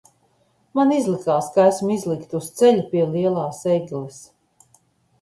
[0.79, 4.23] Man izlikās, ka esmu izlikta uz ceļa pie lielās egles.